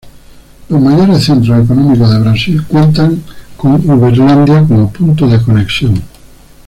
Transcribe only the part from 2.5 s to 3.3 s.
cuentan